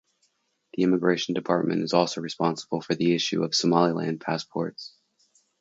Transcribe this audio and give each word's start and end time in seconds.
The 0.73 0.81
Immigration 0.81 1.35
Department 1.35 1.83
is 1.83 1.93
also 1.93 2.21
responsible 2.21 2.81
for 2.81 2.95
the 2.95 3.13
issue 3.13 3.43
of 3.43 3.53
Somaliland 3.53 4.19
Passports. 4.19 4.95